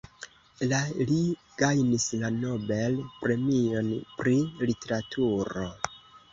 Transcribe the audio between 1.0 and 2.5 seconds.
li gajnis la